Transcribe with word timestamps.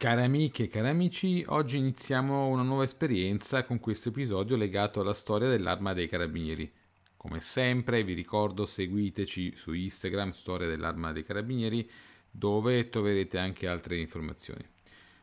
Cari 0.00 0.22
amiche 0.22 0.62
e 0.62 0.68
cari 0.68 0.88
amici, 0.88 1.44
oggi 1.48 1.76
iniziamo 1.76 2.46
una 2.46 2.62
nuova 2.62 2.84
esperienza 2.84 3.64
con 3.64 3.80
questo 3.80 4.08
episodio 4.08 4.56
legato 4.56 5.02
alla 5.02 5.12
storia 5.12 5.50
dell'arma 5.50 5.92
dei 5.92 6.08
carabinieri. 6.08 6.72
Come 7.18 7.38
sempre 7.40 8.02
vi 8.02 8.14
ricordo 8.14 8.64
seguiteci 8.64 9.56
su 9.56 9.74
Instagram 9.74 10.30
Storia 10.30 10.66
dell'arma 10.66 11.12
dei 11.12 11.22
carabinieri 11.22 11.86
dove 12.30 12.88
troverete 12.88 13.36
anche 13.36 13.68
altre 13.68 13.98
informazioni. 13.98 14.66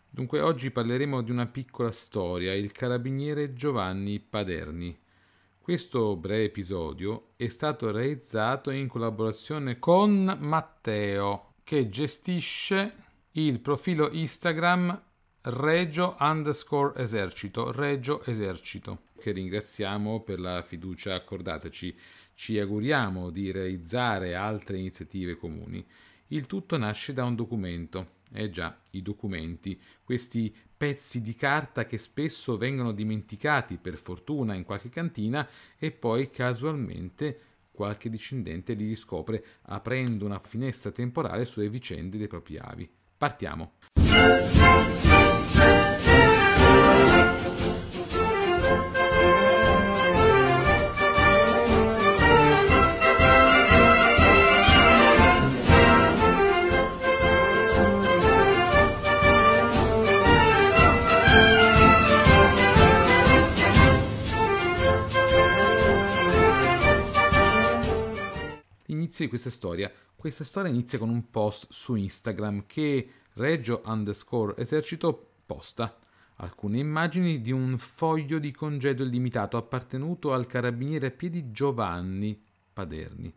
Dunque 0.08 0.42
oggi 0.42 0.70
parleremo 0.70 1.24
di 1.24 1.32
una 1.32 1.48
piccola 1.48 1.90
storia, 1.90 2.54
il 2.54 2.72
carabiniere 2.72 3.54
Giovanni 3.54 4.20
Paderni. 4.20 4.96
Questo 5.60 6.16
breve 6.18 6.44
episodio 6.44 7.30
è 7.36 7.48
stato 7.48 7.90
realizzato 7.90 8.70
in 8.70 8.88
collaborazione 8.88 9.80
con 9.80 10.38
Matteo 10.40 11.54
che 11.64 11.90
gestisce 11.90 13.06
il 13.40 13.60
profilo 13.60 14.10
Instagram 14.12 15.00
Regio 15.42 16.16
underscore 16.20 17.00
esercito, 17.00 17.72
Regio 17.72 18.26
esercito, 18.26 19.04
che 19.20 19.32
ringraziamo 19.32 20.22
per 20.22 20.40
la 20.40 20.64
fiducia 20.64 21.14
accordataci. 21.14 21.96
Ci 22.34 22.60
auguriamo 22.60 23.30
di 23.30 23.52
realizzare 23.52 24.34
altre 24.34 24.80
iniziative 24.80 25.38
comuni. 25.38 25.86
Il 26.30 26.48
tutto 26.48 26.78
nasce 26.78 27.14
da 27.14 27.26
un 27.26 27.36
documento. 27.36 28.16
Eh 28.34 28.50
già, 28.50 28.76
i 28.92 29.04
documenti, 29.04 29.80
questi 30.04 30.54
pezzi 30.76 31.22
di 31.22 31.36
carta 31.36 31.86
che 31.86 32.00
spesso 32.00 32.58
vengono 32.58 32.92
dimenticati 32.92 33.78
per 33.78 33.98
fortuna 33.98 34.56
in 34.56 34.64
qualche 34.64 34.90
cantina 34.90 35.48
e 35.78 35.92
poi 35.92 36.32
casualmente 36.32 37.40
qualche 37.72 38.10
discendente 38.10 38.74
li 38.74 38.88
riscopre 38.88 39.46
aprendo 39.62 40.26
una 40.26 40.40
finestra 40.40 40.90
temporale 40.90 41.46
sulle 41.46 41.70
vicende 41.70 42.18
dei 42.18 42.28
propri 42.28 42.58
avi. 42.58 42.97
Partiamo. 43.18 43.72
L'inizio 69.18 69.26
di 69.26 69.30
questa 69.30 69.50
storia 69.50 69.92
questa 70.16 70.44
storia 70.44 70.72
inizia 70.72 71.00
con 71.00 71.10
un 71.10 71.32
post 71.32 71.68
su 71.70 71.96
Instagram 71.96 72.66
che 72.68 73.10
Reggio 73.34 73.82
underscore 73.86 74.56
esercito 74.58 75.32
posta 75.46 75.98
alcune 76.38 76.78
immagini 76.80 77.42
di 77.42 77.52
un 77.52 77.78
foglio 77.78 78.38
di 78.38 78.52
congedo 78.52 79.04
illimitato 79.04 79.58
appartenuto 79.58 80.34
al 80.34 80.46
carabiniere 80.46 81.08
a 81.08 81.12
piedi 81.12 81.52
Giovanni 81.52 82.40
Paderni. 82.74 83.34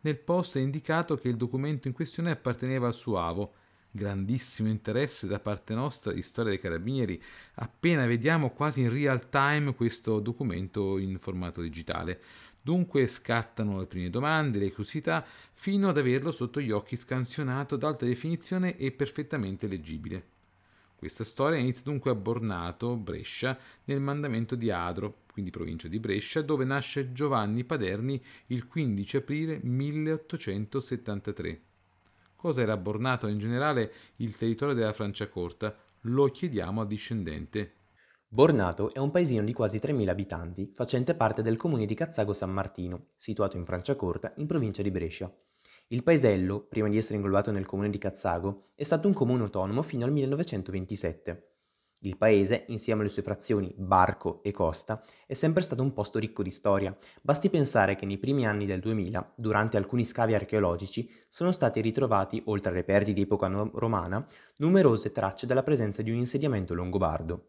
Nel 0.00 0.18
post 0.18 0.58
è 0.58 0.60
indicato 0.60 1.16
che 1.16 1.28
il 1.28 1.36
documento 1.36 1.88
in 1.88 1.94
questione 1.94 2.30
apparteneva 2.30 2.86
al 2.86 2.94
suo 2.94 3.18
avo. 3.18 3.54
Grandissimo 3.90 4.68
interesse 4.68 5.26
da 5.26 5.38
parte 5.38 5.74
nostra 5.74 6.12
di 6.12 6.22
storia 6.22 6.50
dei 6.50 6.60
carabinieri. 6.60 7.22
Appena 7.54 8.06
vediamo 8.06 8.50
quasi 8.50 8.80
in 8.82 8.90
real 8.90 9.28
time 9.28 9.74
questo 9.74 10.18
documento 10.18 10.98
in 10.98 11.18
formato 11.18 11.60
digitale. 11.60 12.20
Dunque 12.64 13.08
scattano 13.08 13.80
le 13.80 13.86
prime 13.86 14.08
domande, 14.08 14.60
le 14.60 14.68
curiosità, 14.68 15.26
fino 15.52 15.88
ad 15.88 15.98
averlo 15.98 16.30
sotto 16.30 16.60
gli 16.60 16.70
occhi 16.70 16.94
scansionato 16.94 17.74
ad 17.74 17.82
alta 17.82 18.06
definizione 18.06 18.76
e 18.76 18.92
perfettamente 18.92 19.66
leggibile. 19.66 20.26
Questa 20.94 21.24
storia 21.24 21.58
inizia 21.58 21.82
dunque 21.82 22.12
a 22.12 22.14
Bornato, 22.14 22.96
Brescia, 22.96 23.58
nel 23.86 23.98
mandamento 23.98 24.54
di 24.54 24.70
Adro, 24.70 25.22
quindi 25.32 25.50
provincia 25.50 25.88
di 25.88 25.98
Brescia, 25.98 26.40
dove 26.40 26.64
nasce 26.64 27.10
Giovanni 27.10 27.64
Paderni 27.64 28.22
il 28.46 28.68
15 28.68 29.16
aprile 29.16 29.58
1873. 29.60 31.60
Cosa 32.36 32.62
era 32.62 32.76
Bornato 32.76 33.26
in 33.26 33.38
generale 33.38 33.92
il 34.16 34.36
territorio 34.36 34.76
della 34.76 34.92
Franciacorta? 34.92 35.76
Lo 36.02 36.26
chiediamo 36.26 36.82
al 36.82 36.86
discendente 36.86 37.80
Bornato 38.34 38.94
è 38.94 38.98
un 38.98 39.10
paesino 39.10 39.44
di 39.44 39.52
quasi 39.52 39.76
3.000 39.76 40.08
abitanti, 40.08 40.70
facente 40.72 41.14
parte 41.14 41.42
del 41.42 41.58
comune 41.58 41.84
di 41.84 41.92
Cazzago 41.92 42.32
San 42.32 42.50
Martino, 42.50 43.08
situato 43.14 43.58
in 43.58 43.66
Franciacorta, 43.66 44.32
in 44.36 44.46
provincia 44.46 44.80
di 44.80 44.90
Brescia. 44.90 45.30
Il 45.88 46.02
paesello, 46.02 46.60
prima 46.60 46.88
di 46.88 46.96
essere 46.96 47.16
inglobato 47.16 47.50
nel 47.50 47.66
comune 47.66 47.90
di 47.90 47.98
Cazzago, 47.98 48.70
è 48.74 48.84
stato 48.84 49.06
un 49.06 49.12
comune 49.12 49.42
autonomo 49.42 49.82
fino 49.82 50.06
al 50.06 50.12
1927. 50.12 51.56
Il 51.98 52.16
paese, 52.16 52.64
insieme 52.68 53.02
alle 53.02 53.10
sue 53.10 53.20
frazioni 53.20 53.70
Barco 53.76 54.42
e 54.42 54.50
Costa, 54.50 55.04
è 55.26 55.34
sempre 55.34 55.62
stato 55.62 55.82
un 55.82 55.92
posto 55.92 56.18
ricco 56.18 56.42
di 56.42 56.50
storia. 56.50 56.96
Basti 57.20 57.50
pensare 57.50 57.96
che 57.96 58.06
nei 58.06 58.16
primi 58.16 58.46
anni 58.46 58.64
del 58.64 58.80
2000, 58.80 59.34
durante 59.36 59.76
alcuni 59.76 60.06
scavi 60.06 60.32
archeologici, 60.32 61.06
sono 61.28 61.52
stati 61.52 61.82
ritrovati, 61.82 62.40
oltre 62.46 62.70
a 62.70 62.74
reperti 62.74 63.12
di 63.12 63.20
epoca 63.20 63.48
romana, 63.74 64.26
numerose 64.56 65.12
tracce 65.12 65.44
della 65.44 65.62
presenza 65.62 66.00
di 66.00 66.10
un 66.10 66.16
insediamento 66.16 66.72
longobardo. 66.72 67.48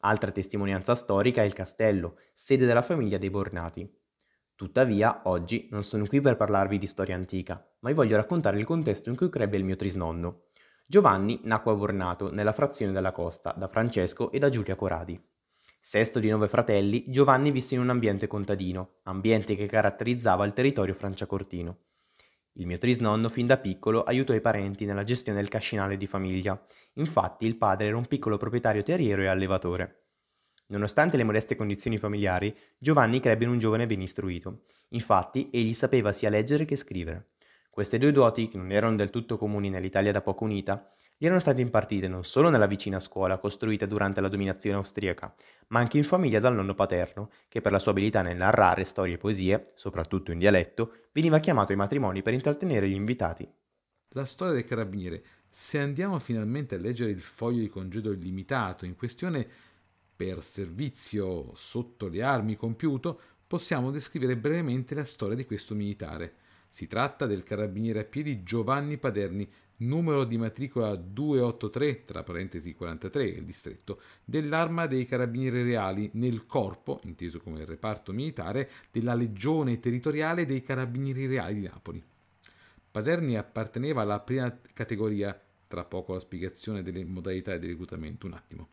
Altra 0.00 0.30
testimonianza 0.30 0.94
storica 0.94 1.42
è 1.42 1.44
il 1.44 1.52
castello, 1.52 2.16
sede 2.32 2.66
della 2.66 2.82
famiglia 2.82 3.18
dei 3.18 3.30
Bornati. 3.30 3.90
Tuttavia, 4.54 5.22
oggi 5.24 5.68
non 5.70 5.82
sono 5.82 6.06
qui 6.06 6.20
per 6.20 6.36
parlarvi 6.36 6.78
di 6.78 6.86
storia 6.86 7.14
antica, 7.14 7.54
ma 7.80 7.90
vi 7.90 7.94
voglio 7.94 8.16
raccontare 8.16 8.58
il 8.58 8.64
contesto 8.64 9.10
in 9.10 9.16
cui 9.16 9.28
crebbe 9.28 9.56
il 9.56 9.64
mio 9.64 9.76
trisnonno. 9.76 10.44
Giovanni 10.86 11.40
nacque 11.42 11.72
a 11.72 11.74
Bornato, 11.74 12.32
nella 12.32 12.52
frazione 12.52 12.92
della 12.92 13.12
Costa, 13.12 13.52
da 13.56 13.68
Francesco 13.68 14.30
e 14.30 14.38
da 14.38 14.48
Giulia 14.48 14.76
Coradi. 14.76 15.20
Sesto 15.80 16.20
di 16.20 16.28
nove 16.28 16.48
fratelli, 16.48 17.04
Giovanni 17.08 17.50
visse 17.50 17.74
in 17.74 17.80
un 17.80 17.90
ambiente 17.90 18.26
contadino, 18.26 18.96
ambiente 19.04 19.56
che 19.56 19.66
caratterizzava 19.66 20.44
il 20.44 20.52
territorio 20.52 20.94
franciacortino. 20.94 21.78
Il 22.58 22.66
mio 22.66 22.78
trisnonno 22.78 23.28
fin 23.28 23.46
da 23.46 23.58
piccolo 23.58 24.02
aiutò 24.02 24.32
i 24.32 24.40
parenti 24.40 24.86
nella 24.86 25.04
gestione 25.04 25.38
del 25.38 25.48
cascinale 25.48 25.96
di 25.96 26.06
famiglia. 26.06 26.58
Infatti 26.94 27.44
il 27.44 27.56
padre 27.56 27.88
era 27.88 27.96
un 27.96 28.06
piccolo 28.06 28.38
proprietario 28.38 28.82
terriero 28.82 29.22
e 29.22 29.26
allevatore. 29.26 30.04
Nonostante 30.68 31.18
le 31.18 31.24
modeste 31.24 31.54
condizioni 31.54 31.98
familiari, 31.98 32.56
Giovanni 32.78 33.20
crebbe 33.20 33.44
in 33.44 33.50
un 33.50 33.58
giovane 33.58 33.86
ben 33.86 34.00
istruito. 34.00 34.62
Infatti 34.90 35.50
egli 35.52 35.74
sapeva 35.74 36.12
sia 36.12 36.30
leggere 36.30 36.64
che 36.64 36.76
scrivere. 36.76 37.32
Queste 37.68 37.98
due 37.98 38.10
doti, 38.10 38.48
che 38.48 38.56
non 38.56 38.72
erano 38.72 38.96
del 38.96 39.10
tutto 39.10 39.36
comuni 39.36 39.68
nell'Italia 39.68 40.10
da 40.10 40.22
poco 40.22 40.44
unita, 40.44 40.95
erano 41.24 41.40
state 41.40 41.60
impartite 41.60 42.08
non 42.08 42.24
solo 42.24 42.50
nella 42.50 42.66
vicina 42.66 43.00
scuola 43.00 43.38
costruita 43.38 43.86
durante 43.86 44.20
la 44.20 44.28
dominazione 44.28 44.76
austriaca, 44.76 45.32
ma 45.68 45.78
anche 45.78 45.96
in 45.96 46.04
famiglia 46.04 46.40
dal 46.40 46.54
nonno 46.54 46.74
paterno, 46.74 47.30
che 47.48 47.60
per 47.60 47.72
la 47.72 47.78
sua 47.78 47.92
abilità 47.92 48.20
nel 48.22 48.36
narrare 48.36 48.84
storie 48.84 49.14
e 49.14 49.18
poesie, 49.18 49.72
soprattutto 49.74 50.30
in 50.32 50.38
dialetto, 50.38 51.06
veniva 51.12 51.38
chiamato 51.38 51.72
ai 51.72 51.78
matrimoni 51.78 52.22
per 52.22 52.34
intrattenere 52.34 52.88
gli 52.88 52.94
invitati. 52.94 53.48
La 54.10 54.24
storia 54.24 54.54
del 54.54 54.64
carabiniere. 54.64 55.24
Se 55.50 55.78
andiamo 55.78 56.18
finalmente 56.18 56.74
a 56.74 56.78
leggere 56.78 57.10
il 57.10 57.20
foglio 57.20 57.60
di 57.60 57.68
congedo 57.68 58.12
illimitato 58.12 58.84
in 58.84 58.94
questione 58.94 59.46
per 60.14 60.42
servizio 60.42 61.50
sotto 61.54 62.08
le 62.08 62.22
armi 62.22 62.56
compiuto, 62.56 63.20
possiamo 63.46 63.90
descrivere 63.90 64.36
brevemente 64.36 64.94
la 64.94 65.04
storia 65.04 65.36
di 65.36 65.44
questo 65.44 65.74
militare. 65.74 66.36
Si 66.68 66.86
tratta 66.86 67.26
del 67.26 67.42
carabiniere 67.42 68.00
a 68.00 68.04
piedi 68.04 68.42
Giovanni 68.42 68.98
Paderni, 68.98 69.50
numero 69.78 70.24
di 70.24 70.38
matricola 70.38 70.94
283, 70.94 72.04
tra 72.04 72.22
parentesi 72.22 72.74
43, 72.74 73.24
il 73.24 73.44
distretto, 73.44 74.00
dell'Arma 74.24 74.86
dei 74.86 75.04
Carabinieri 75.04 75.62
Reali 75.62 76.10
nel 76.14 76.46
corpo, 76.46 77.00
inteso 77.04 77.40
come 77.40 77.64
reparto 77.64 78.12
militare, 78.12 78.70
della 78.90 79.14
Legione 79.14 79.80
Territoriale 79.80 80.46
dei 80.46 80.62
Carabinieri 80.62 81.26
Reali 81.26 81.60
di 81.60 81.66
Napoli. 81.66 82.02
Paderni 82.90 83.36
apparteneva 83.36 84.02
alla 84.02 84.20
prima 84.20 84.58
categoria, 84.72 85.38
tra 85.68 85.84
poco 85.84 86.14
la 86.14 86.20
spiegazione 86.20 86.82
delle 86.82 87.04
modalità 87.04 87.56
di 87.58 87.66
reclutamento, 87.66 88.26
un 88.26 88.32
attimo. 88.32 88.68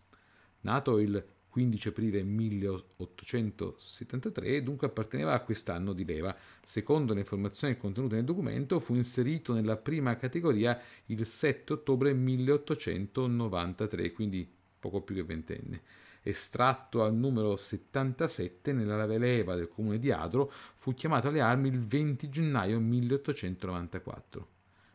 Nato 0.61 0.99
il 0.99 1.21
15 1.53 1.89
aprile 1.89 2.23
1873 2.23 4.63
dunque 4.63 4.88
apparteneva 4.88 5.33
a 5.33 5.41
quest'anno 5.41 5.94
di 5.94 6.03
leva. 6.03 6.35
Secondo 6.63 7.13
le 7.13 7.19
informazioni 7.19 7.77
contenute 7.77 8.15
nel 8.15 8.25
documento, 8.25 8.79
fu 8.79 8.95
inserito 8.95 9.53
nella 9.53 9.77
prima 9.77 10.17
categoria 10.17 10.81
il 11.05 11.23
7 11.23 11.73
ottobre 11.73 12.11
1893, 12.11 14.11
quindi 14.13 14.51
poco 14.79 15.01
più 15.01 15.13
che 15.13 15.23
ventenne. 15.23 15.83
Estratto 16.23 17.03
al 17.03 17.13
numero 17.13 17.56
77 17.56 18.73
nella 18.73 19.06
leva 19.06 19.53
del 19.53 19.67
comune 19.67 19.99
di 19.99 20.09
Adro, 20.09 20.51
fu 20.51 20.95
chiamato 20.95 21.27
alle 21.27 21.41
armi 21.41 21.67
il 21.67 21.85
20 21.85 22.29
gennaio 22.29 22.79
1894. 22.79 24.47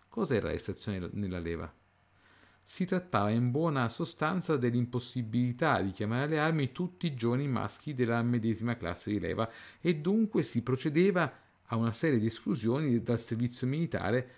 Cos'era 0.08 0.48
l'estrazione 0.48 1.08
nella 1.12 1.38
leva? 1.38 1.72
Si 2.70 2.84
trattava 2.84 3.30
in 3.30 3.50
buona 3.50 3.88
sostanza 3.88 4.58
dell'impossibilità 4.58 5.80
di 5.80 5.90
chiamare 5.90 6.24
alle 6.24 6.38
armi 6.38 6.70
tutti 6.70 7.06
i 7.06 7.14
giovani 7.14 7.48
maschi 7.48 7.94
della 7.94 8.20
medesima 8.20 8.76
classe 8.76 9.10
di 9.10 9.18
leva 9.18 9.50
e 9.80 9.96
dunque 9.96 10.42
si 10.42 10.62
procedeva 10.62 11.32
a 11.62 11.76
una 11.76 11.92
serie 11.92 12.18
di 12.18 12.26
esclusioni 12.26 13.02
dal 13.02 13.18
servizio 13.18 13.66
militare 13.66 14.30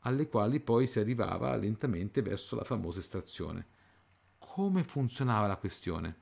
alle 0.00 0.28
quali 0.28 0.60
poi 0.60 0.86
si 0.86 0.98
arrivava 0.98 1.54
lentamente 1.56 2.22
verso 2.22 2.56
la 2.56 2.64
famosa 2.64 3.00
estrazione. 3.00 3.66
come 4.38 4.82
funzionava 4.82 5.46
la 5.46 5.56
questione. 5.56 6.16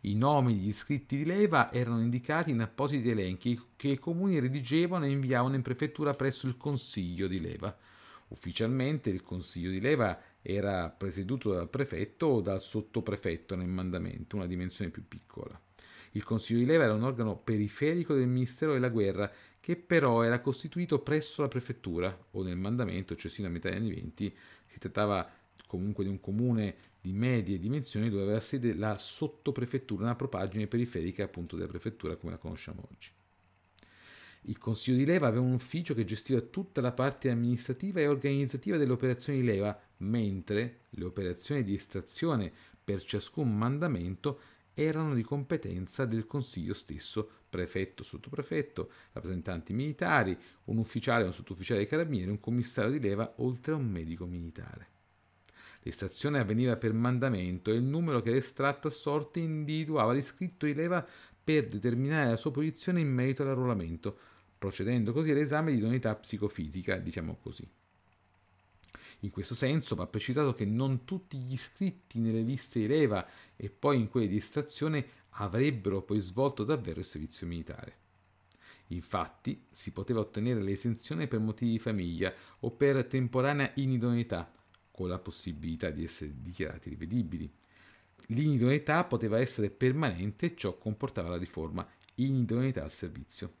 I 0.00 0.16
nomi 0.16 0.56
degli 0.56 0.66
iscritti 0.66 1.18
di 1.18 1.24
leva 1.24 1.70
erano 1.70 2.00
indicati 2.00 2.50
in 2.50 2.60
appositi 2.60 3.08
elenchi 3.10 3.62
che 3.76 3.90
i 3.90 3.98
comuni 3.98 4.40
redigevano 4.40 5.04
e 5.04 5.10
inviavano 5.12 5.54
in 5.54 5.62
prefettura 5.62 6.14
presso 6.14 6.48
il 6.48 6.56
consiglio 6.56 7.28
di 7.28 7.40
leva. 7.40 7.72
Ufficialmente 8.30 9.10
il 9.10 9.22
consiglio 9.22 9.70
di 9.70 9.80
leva 9.80 10.18
era 10.40 10.88
presieduto 10.88 11.52
dal 11.52 11.68
prefetto 11.68 12.26
o 12.26 12.40
dal 12.40 12.60
sottoprefetto 12.60 13.56
nel 13.56 13.68
mandamento, 13.68 14.36
una 14.36 14.46
dimensione 14.46 14.90
più 14.90 15.06
piccola. 15.06 15.60
Il 16.12 16.22
consiglio 16.22 16.60
di 16.60 16.64
leva 16.64 16.84
era 16.84 16.94
un 16.94 17.02
organo 17.02 17.36
periferico 17.36 18.14
del 18.14 18.28
Ministero 18.28 18.72
della 18.72 18.88
Guerra 18.88 19.30
che 19.58 19.76
però 19.76 20.22
era 20.22 20.40
costituito 20.40 21.00
presso 21.00 21.42
la 21.42 21.48
prefettura 21.48 22.16
o 22.32 22.42
nel 22.42 22.56
mandamento, 22.56 23.16
cioè 23.16 23.30
sino 23.30 23.48
a 23.48 23.50
metà 23.50 23.68
degli 23.68 23.78
anni 23.78 23.94
20, 23.94 24.36
si 24.66 24.78
trattava 24.78 25.28
comunque 25.66 26.04
di 26.04 26.10
un 26.10 26.20
comune 26.20 26.88
di 27.00 27.12
medie 27.12 27.58
dimensioni 27.58 28.10
dove 28.10 28.22
aveva 28.22 28.40
sede 28.40 28.74
la 28.74 28.96
sottoprefettura, 28.96 30.04
una 30.04 30.16
propagine 30.16 30.66
periferica 30.66 31.24
appunto 31.24 31.56
della 31.56 31.68
prefettura 31.68 32.16
come 32.16 32.32
la 32.32 32.38
conosciamo 32.38 32.86
oggi. 32.90 33.10
Il 34.44 34.56
Consiglio 34.58 34.96
di 34.96 35.04
leva 35.04 35.26
aveva 35.26 35.44
un 35.44 35.52
ufficio 35.52 35.94
che 35.94 36.04
gestiva 36.04 36.40
tutta 36.40 36.80
la 36.80 36.92
parte 36.92 37.30
amministrativa 37.30 38.00
e 38.00 38.08
organizzativa 38.08 38.78
delle 38.78 38.92
operazioni 38.92 39.40
di 39.40 39.46
leva, 39.46 39.78
mentre 39.98 40.84
le 40.90 41.04
operazioni 41.04 41.62
di 41.62 41.74
estrazione 41.74 42.50
per 42.82 43.04
ciascun 43.04 43.54
mandamento 43.56 44.40
erano 44.72 45.14
di 45.14 45.22
competenza 45.22 46.06
del 46.06 46.24
Consiglio 46.24 46.72
stesso, 46.72 47.28
prefetto, 47.50 48.02
sottoprefetto, 48.02 48.90
rappresentanti 49.12 49.74
militari, 49.74 50.36
un 50.64 50.78
ufficiale 50.78 51.24
un 51.24 51.32
sottufficiale 51.32 51.80
dei 51.80 51.88
carabinieri, 51.88 52.30
un 52.30 52.40
commissario 52.40 52.92
di 52.92 53.00
leva, 53.00 53.34
oltre 53.38 53.72
a 53.72 53.76
un 53.76 53.88
medico 53.88 54.24
militare. 54.24 54.88
L'estrazione 55.82 56.38
avveniva 56.38 56.76
per 56.76 56.92
mandamento 56.92 57.70
e 57.70 57.74
il 57.74 57.82
numero 57.82 58.20
che 58.20 58.28
era 58.28 58.38
estratto 58.38 58.88
a 58.88 58.90
sorte 58.90 59.40
individuava 59.40 60.12
l'iscritto 60.12 60.66
di 60.66 60.74
leva 60.74 61.06
per 61.42 61.68
determinare 61.68 62.30
la 62.30 62.36
sua 62.36 62.50
posizione 62.50 63.00
in 63.00 63.08
merito 63.08 63.42
all'arruolamento, 63.42 64.18
procedendo 64.58 65.12
così 65.12 65.30
all'esame 65.30 65.72
di 65.72 65.78
idoneità 65.78 66.14
psicofisica, 66.14 66.98
diciamo 66.98 67.36
così. 67.40 67.68
In 69.20 69.30
questo 69.30 69.54
senso 69.54 69.94
va 69.94 70.06
precisato 70.06 70.52
che 70.54 70.64
non 70.64 71.04
tutti 71.04 71.38
gli 71.38 71.52
iscritti 71.52 72.18
nelle 72.20 72.40
liste 72.40 72.80
di 72.80 72.86
leva 72.86 73.26
e 73.56 73.68
poi 73.68 73.98
in 73.98 74.08
quelle 74.08 74.28
di 74.28 74.36
estrazione 74.36 75.06
avrebbero 75.30 76.02
poi 76.02 76.20
svolto 76.20 76.64
davvero 76.64 77.00
il 77.00 77.04
servizio 77.04 77.46
militare. 77.46 77.98
Infatti 78.88 79.66
si 79.70 79.92
poteva 79.92 80.20
ottenere 80.20 80.60
l'esenzione 80.62 81.28
per 81.28 81.38
motivi 81.38 81.72
di 81.72 81.78
famiglia 81.78 82.32
o 82.60 82.70
per 82.70 83.04
temporanea 83.04 83.70
inidoneità, 83.74 84.50
con 84.90 85.08
la 85.08 85.18
possibilità 85.18 85.90
di 85.90 86.04
essere 86.04 86.32
dichiarati 86.40 86.88
rivedibili. 86.88 87.50
L'inidoneità 88.30 89.04
poteva 89.04 89.40
essere 89.40 89.70
permanente 89.70 90.46
e 90.46 90.56
ciò 90.56 90.76
comportava 90.76 91.30
la 91.30 91.36
riforma 91.36 91.86
inidoneità 92.16 92.82
al 92.82 92.90
servizio. 92.90 93.54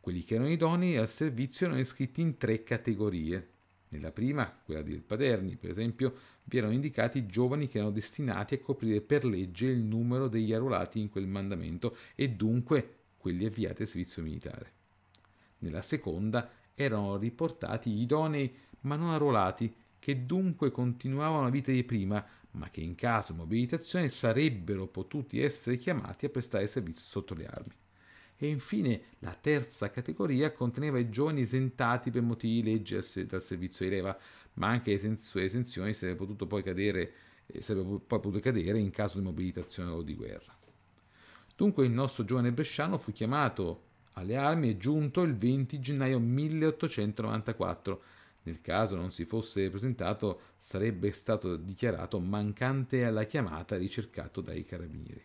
Quelli 0.00 0.24
che 0.24 0.34
erano 0.34 0.50
idonei 0.50 0.96
al 0.96 1.08
servizio 1.08 1.66
erano 1.66 1.80
iscritti 1.80 2.20
in 2.20 2.36
tre 2.36 2.62
categorie. 2.62 3.50
Nella 3.88 4.12
prima, 4.12 4.50
quella 4.64 4.82
del 4.82 5.00
Paderni, 5.00 5.56
per 5.56 5.70
esempio, 5.70 6.14
vi 6.44 6.58
erano 6.58 6.74
indicati 6.74 7.18
i 7.18 7.26
giovani 7.26 7.66
che 7.66 7.78
erano 7.78 7.92
destinati 7.92 8.54
a 8.54 8.60
coprire 8.60 9.00
per 9.00 9.24
legge 9.24 9.66
il 9.66 9.80
numero 9.80 10.28
degli 10.28 10.52
arruolati 10.52 11.00
in 11.00 11.08
quel 11.08 11.26
mandamento 11.26 11.96
e 12.14 12.28
dunque 12.28 12.96
quelli 13.16 13.46
avviati 13.46 13.82
al 13.82 13.88
servizio 13.88 14.22
militare. 14.22 14.72
Nella 15.60 15.82
seconda 15.82 16.50
erano 16.74 17.16
riportati 17.16 17.90
idonei 17.90 18.54
ma 18.80 18.96
non 18.96 19.10
arruolati, 19.10 19.74
che 19.98 20.24
dunque 20.26 20.70
continuavano 20.70 21.44
la 21.44 21.50
vita 21.50 21.72
di 21.72 21.84
prima, 21.84 22.24
ma 22.58 22.68
che 22.70 22.80
in 22.80 22.94
caso 22.94 23.32
di 23.32 23.38
mobilitazione 23.38 24.08
sarebbero 24.08 24.86
potuti 24.86 25.40
essere 25.40 25.76
chiamati 25.76 26.26
a 26.26 26.28
prestare 26.28 26.66
servizio 26.66 27.02
sotto 27.02 27.34
le 27.34 27.46
armi. 27.46 27.74
E 28.36 28.48
infine 28.48 29.00
la 29.20 29.36
terza 29.40 29.90
categoria 29.90 30.52
conteneva 30.52 30.98
i 30.98 31.08
giovani 31.08 31.40
esentati 31.40 32.10
per 32.10 32.22
motivi 32.22 32.62
di 32.62 32.70
legge 32.70 33.00
dal 33.26 33.42
servizio 33.42 33.84
di 33.84 33.92
leva, 33.92 34.16
ma 34.54 34.68
anche 34.68 34.90
le 34.90 35.44
esenzioni 35.44 35.94
sarebbero 35.94 36.26
potuto 36.26 36.46
poi 36.46 36.62
eh, 36.62 37.62
poi 37.74 38.00
potute 38.20 38.40
cadere 38.40 38.78
in 38.78 38.90
caso 38.90 39.18
di 39.18 39.24
mobilitazione 39.24 39.90
o 39.90 40.02
di 40.02 40.14
guerra. 40.14 40.56
Dunque 41.56 41.86
il 41.86 41.92
nostro 41.92 42.24
giovane 42.24 42.52
bresciano 42.52 42.98
fu 42.98 43.12
chiamato 43.12 43.86
alle 44.12 44.36
armi 44.36 44.70
e 44.70 44.76
giunto 44.76 45.22
il 45.22 45.34
20 45.34 45.80
gennaio 45.80 46.18
1894. 46.18 48.02
Nel 48.48 48.62
caso 48.62 48.96
non 48.96 49.10
si 49.10 49.26
fosse 49.26 49.68
presentato 49.68 50.40
sarebbe 50.56 51.12
stato 51.12 51.56
dichiarato 51.56 52.18
mancante 52.18 53.04
alla 53.04 53.24
chiamata 53.24 53.76
ricercato 53.76 54.40
dai 54.40 54.64
carabinieri. 54.64 55.22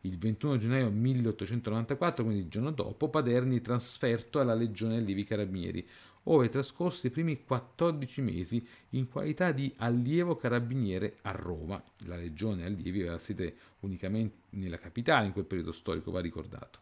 Il 0.00 0.16
21 0.16 0.56
gennaio 0.56 0.88
1894, 0.88 2.24
quindi 2.24 2.44
il 2.44 2.48
giorno 2.48 2.70
dopo, 2.70 3.10
Paderni 3.10 3.60
trasferto 3.60 4.40
alla 4.40 4.54
Legione 4.54 4.96
Allievi 4.96 5.24
Carabinieri, 5.24 5.86
ove 6.24 6.48
trascorse 6.48 7.08
i 7.08 7.10
primi 7.10 7.44
14 7.44 8.22
mesi 8.22 8.66
in 8.90 9.10
qualità 9.10 9.52
di 9.52 9.70
allievo 9.76 10.34
carabiniere 10.34 11.18
a 11.22 11.32
Roma. 11.32 11.82
La 12.06 12.16
Legione 12.16 12.64
Allievi 12.64 13.02
aveva 13.02 13.18
sede 13.18 13.54
unicamente 13.80 14.36
nella 14.50 14.78
capitale 14.78 15.26
in 15.26 15.32
quel 15.32 15.44
periodo 15.44 15.72
storico, 15.72 16.10
va 16.10 16.20
ricordato. 16.20 16.78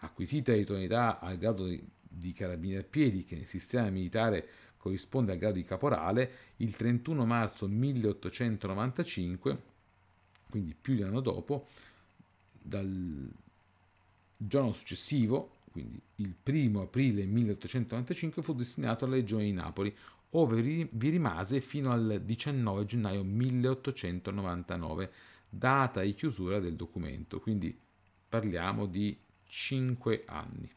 Acquisita 0.00 0.52
l'idoneità 0.52 1.18
al 1.20 1.38
grado 1.38 1.66
di, 1.66 1.82
di 2.16 2.32
carabiniere 2.32 2.82
a 2.82 2.86
piedi, 2.88 3.24
che 3.24 3.36
nel 3.36 3.46
sistema 3.46 3.88
militare 3.90 4.48
corrisponde 4.76 5.32
al 5.32 5.38
grado 5.38 5.54
di 5.54 5.64
caporale, 5.64 6.30
il 6.58 6.76
31 6.76 7.24
marzo 7.24 7.66
1895, 7.66 9.62
quindi 10.50 10.74
più 10.78 10.94
di 10.94 11.02
un 11.02 11.08
anno 11.08 11.20
dopo, 11.20 11.66
dal 12.60 13.30
giorno 14.36 14.72
successivo, 14.72 15.50
quindi 15.70 16.00
il 16.16 16.34
1 16.44 16.82
aprile 16.82 17.24
1895, 17.24 18.42
fu 18.42 18.54
destinato 18.54 19.04
alla 19.04 19.16
Legione 19.16 19.44
di 19.44 19.52
Napoli, 19.52 19.94
ove 20.30 20.62
vi 20.62 21.08
rimase 21.10 21.60
fino 21.60 21.90
al 21.90 22.22
19 22.24 22.84
gennaio 22.86 23.22
1899, 23.24 25.12
data 25.48 26.02
di 26.02 26.14
chiusura 26.14 26.58
del 26.58 26.74
documento, 26.74 27.40
quindi 27.40 27.76
parliamo 28.28 28.86
di 28.86 29.16
5 29.46 30.24
anni. 30.26 30.70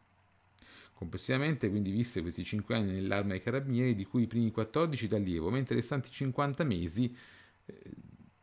Complessivamente 0.97 1.69
quindi 1.69 1.91
visse 1.91 2.21
questi 2.21 2.43
5 2.43 2.73
anni 2.73 2.93
nell'arma 2.93 3.33
dei 3.33 3.41
carabinieri, 3.41 3.93
di 3.93 4.03
cui 4.03 4.23
i 4.23 4.27
primi 4.27 4.49
14 4.49 5.05
d'allievo, 5.05 5.51
mentre 5.51 5.75
i 5.75 5.77
restanti 5.77 6.09
50 6.09 6.63
mesi 6.63 7.15
eh, 7.65 7.81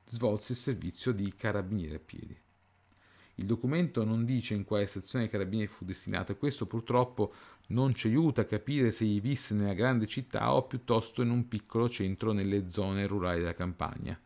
svolse 0.07 0.53
il 0.53 0.59
servizio 0.59 1.11
di 1.11 1.35
carabiniere 1.35 1.97
a 1.97 1.99
piedi. 1.99 2.41
Il 3.37 3.47
documento 3.47 4.05
non 4.05 4.25
dice 4.25 4.55
in 4.55 4.63
quale 4.63 4.87
stazione 4.87 5.25
dei 5.25 5.33
carabinieri 5.33 5.67
fu 5.69 5.85
destinato 5.85 6.31
e 6.31 6.37
questo 6.37 6.67
purtroppo 6.67 7.35
non 7.71 7.93
ci 7.93 8.07
aiuta 8.07 8.43
a 8.43 8.45
capire 8.45 8.93
se 8.93 9.05
visse 9.19 9.53
nella 9.55 9.75
grande 9.75 10.07
città 10.07 10.55
o 10.55 10.65
piuttosto 10.65 11.23
in 11.23 11.31
un 11.31 11.49
piccolo 11.49 11.89
centro 11.89 12.31
nelle 12.31 12.69
zone 12.69 13.09
rurali 13.09 13.41
della 13.41 13.55
campagna. 13.55 14.17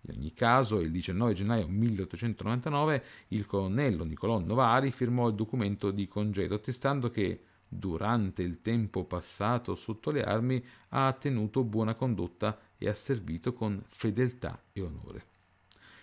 In 0.00 0.14
ogni 0.16 0.32
caso, 0.32 0.80
il 0.80 0.90
19 0.90 1.32
gennaio 1.32 1.68
1899 1.68 3.04
il 3.28 3.46
colonnello 3.46 4.02
Nicolò 4.02 4.40
Novari 4.40 4.90
firmò 4.90 5.28
il 5.28 5.36
documento 5.36 5.92
di 5.92 6.08
congedo 6.08 6.56
attestando 6.56 7.08
che 7.08 7.42
durante 7.68 8.42
il 8.42 8.60
tempo 8.60 9.04
passato 9.04 9.74
sotto 9.74 10.10
le 10.10 10.22
armi 10.22 10.64
ha 10.90 11.12
tenuto 11.12 11.64
buona 11.64 11.94
condotta 11.94 12.58
e 12.78 12.88
ha 12.88 12.94
servito 12.94 13.52
con 13.52 13.82
fedeltà 13.86 14.60
e 14.72 14.80
onore. 14.80 15.26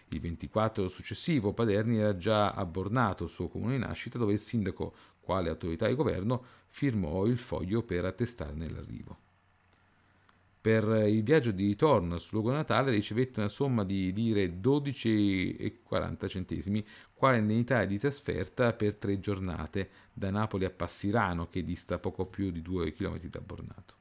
Il 0.09 0.19
24 0.19 0.87
successivo 0.87 1.53
Paderni 1.53 1.97
era 1.97 2.15
già 2.15 2.51
a 2.51 2.65
Bornato, 2.65 3.25
suo 3.25 3.47
comune 3.47 3.73
di 3.73 3.79
nascita, 3.79 4.17
dove 4.17 4.33
il 4.33 4.39
sindaco, 4.39 4.93
quale 5.19 5.49
autorità 5.49 5.87
di 5.87 5.95
governo, 5.95 6.43
firmò 6.67 7.25
il 7.25 7.37
foglio 7.37 7.81
per 7.81 8.05
attestarne 8.05 8.69
l'arrivo. 8.69 9.24
Per 10.65 10.83
il 11.07 11.21
viaggio 11.21 11.51
di 11.51 11.67
ritorno 11.67 12.17
sul 12.17 12.39
luogo 12.39 12.51
natale 12.51 12.89
ricevette 12.89 13.39
una 13.39 13.49
somma 13.49 13.83
di 13.83 14.11
lire 14.11 14.59
12,40 14.59 16.27
centesimi, 16.27 16.83
quale 17.13 17.37
indennità 17.37 17.85
di 17.85 17.99
trasferta 17.99 18.73
per 18.73 18.95
tre 18.95 19.19
giornate 19.19 19.89
da 20.11 20.31
Napoli 20.31 20.65
a 20.65 20.71
Passirano, 20.71 21.49
che 21.49 21.61
dista 21.61 21.99
poco 21.99 22.25
più 22.25 22.49
di 22.49 22.63
due 22.63 22.93
chilometri 22.93 23.29
da 23.29 23.41
Bornato. 23.41 23.95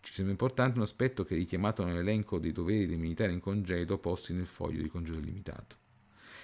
Ci 0.00 0.14
sembra 0.14 0.32
importante 0.32 0.78
un 0.78 0.84
aspetto 0.84 1.24
che 1.24 1.34
è 1.34 1.36
richiamato 1.36 1.84
nell'elenco 1.84 2.38
dei 2.38 2.52
doveri 2.52 2.86
dei 2.86 2.96
militari 2.96 3.34
in 3.34 3.40
congedo 3.40 3.98
posti 3.98 4.32
nel 4.32 4.46
foglio 4.46 4.80
di 4.80 4.88
congedo 4.88 5.18
limitato. 5.18 5.76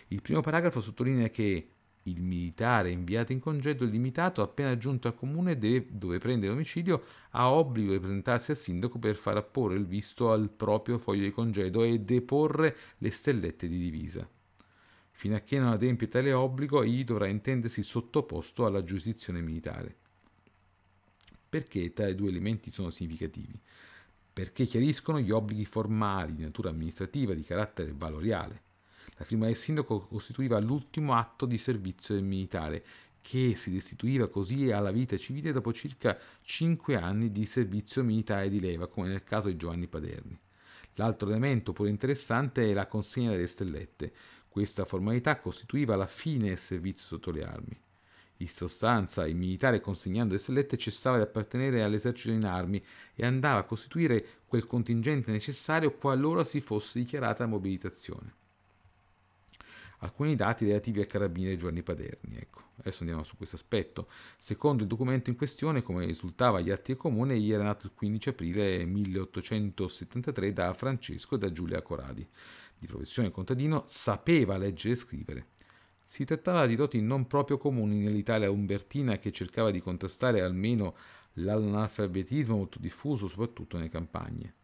Il 0.09 0.21
primo 0.21 0.43
paragrafo 0.43 0.83
sottolinea 0.83 1.31
che 1.31 1.71
il 2.05 2.23
militare 2.23 2.91
inviato 2.91 3.33
in 3.33 3.41
congedo 3.41 3.85
limitato 3.85 4.43
appena 4.43 4.77
giunto 4.77 5.09
al 5.09 5.15
comune 5.15 5.59
deve, 5.59 5.87
dove 5.91 6.19
prende 6.19 6.47
domicilio 6.47 7.05
ha 7.31 7.51
obbligo 7.51 7.93
di 7.93 7.99
presentarsi 7.99 8.53
al 8.53 8.57
sindaco 8.57 8.99
per 8.99 9.17
far 9.17 9.37
apporre 9.37 9.77
il 9.77 9.87
visto 9.87 10.31
al 10.31 10.51
proprio 10.51 10.99
foglio 10.99 11.25
di 11.25 11.33
congedo 11.33 11.83
e 11.85 12.01
deporre 12.01 12.77
le 12.99 13.11
stellette 13.11 13.69
di 13.69 13.79
divisa. 13.79 14.29
Fino 15.11 15.37
a 15.37 15.41
che 15.41 15.59
non 15.59 15.69
adempie 15.69 16.09
tale 16.09 16.33
obbligo, 16.33 16.83
egli 16.83 17.05
dovrà 17.05 17.27
intendersi 17.27 17.83
sottoposto 17.83 18.65
alla 18.65 18.83
giurisdizione 18.83 19.43
militare. 19.43 19.97
Perché 21.49 21.93
tali 21.93 22.15
due 22.15 22.31
elementi 22.31 22.71
sono 22.71 22.91
significativi? 22.91 23.61
perché 24.41 24.65
chiariscono 24.65 25.21
gli 25.21 25.31
obblighi 25.31 25.65
formali 25.67 26.35
di 26.35 26.43
natura 26.43 26.71
amministrativa 26.71 27.35
di 27.35 27.43
carattere 27.43 27.93
valoriale. 27.95 28.63
La 29.21 29.27
firma 29.27 29.45
del 29.45 29.57
sindaco 29.57 30.01
costituiva 30.07 30.59
l'ultimo 30.61 31.15
atto 31.15 31.45
di 31.45 31.59
servizio 31.59 32.15
del 32.15 32.25
militare 32.25 32.83
che 33.21 33.55
si 33.55 33.71
restituiva 33.71 34.31
così 34.31 34.71
alla 34.71 34.91
vita 34.91 35.19
civile 35.19 35.53
dopo 35.53 35.75
circa 35.75 36.19
cinque 36.41 36.97
anni 36.97 37.31
di 37.31 37.45
servizio 37.45 38.03
militare 38.03 38.49
di 38.49 38.61
leva, 38.61 38.89
come 38.89 39.09
nel 39.09 39.23
caso 39.23 39.49
di 39.49 39.57
Giovanni 39.57 39.89
Paderni. 39.89 40.41
L'altro 40.95 41.29
elemento 41.29 41.75
pure 41.75 41.91
interessante 41.91 42.71
è 42.71 42.73
la 42.73 42.87
consegna 42.87 43.31
delle 43.31 43.47
stellette. 43.47 44.11
Questa 44.49 44.87
formalità 44.87 45.39
costituiva 45.39 45.97
la 45.97 46.07
fine 46.07 46.49
del 46.49 46.59
servizio 46.59 47.07
sotto 47.07 47.31
le 47.31 47.45
armi. 47.45 47.79
In 48.39 48.49
sostanza, 48.49 49.27
il 49.27 49.37
militare 49.37 49.83
consegnando 49.83 50.33
le 50.33 50.41
stellette 50.41 50.79
cessava 50.79 51.19
di 51.19 51.25
appartenere 51.25 51.83
all'esercito 51.83 52.33
in 52.33 52.47
armi 52.47 52.83
e 53.15 53.27
andava 53.27 53.59
a 53.59 53.65
costituire 53.65 54.25
quel 54.47 54.65
contingente 54.65 55.31
necessario 55.31 55.93
qualora 55.93 56.43
si 56.43 56.63
fosse 56.63 57.01
dichiarata 57.01 57.45
mobilitazione 57.45 58.39
alcuni 60.01 60.35
dati 60.35 60.65
relativi 60.65 61.01
al 61.01 61.07
carabiniere 61.07 61.57
Giovanni 61.57 61.83
Paderni. 61.83 62.37
Ecco, 62.37 62.63
adesso 62.77 63.03
andiamo 63.03 63.23
su 63.23 63.37
questo 63.37 63.57
aspetto. 63.57 64.09
Secondo 64.37 64.83
il 64.83 64.89
documento 64.89 65.31
in 65.31 65.37
questione, 65.37 65.83
come 65.83 66.07
risultava 66.07 66.59
agli 66.59 66.71
atti 66.71 66.93
del 66.93 66.97
comune, 66.97 67.35
egli 67.35 67.53
era 67.53 67.65
nato 67.65 67.87
il 67.87 67.93
15 67.95 68.29
aprile 68.31 68.85
1873 68.85 70.53
da 70.53 70.73
Francesco 70.75 71.35
e 71.35 71.39
da 71.39 71.53
Giulia 71.53 71.83
Coradi. 71.83 72.27
Di 72.79 72.87
professione 72.87 73.31
contadino, 73.31 73.85
sapeva 73.87 74.57
leggere 74.57 74.95
e 74.95 74.97
scrivere. 74.97 75.47
Si 76.05 76.25
trattava 76.25 76.67
di 76.67 76.75
doti 76.75 77.01
non 77.01 77.27
proprio 77.27 77.59
comuni 77.59 77.99
nell'Italia 77.99 78.51
umbertina 78.51 79.19
che 79.19 79.31
cercava 79.31 79.71
di 79.71 79.81
contrastare 79.81 80.41
almeno 80.41 80.97
l'analfabetismo 81.35 82.57
molto 82.57 82.79
diffuso 82.81 83.29
soprattutto 83.29 83.77
nelle 83.77 83.91
campagne. 83.91 84.55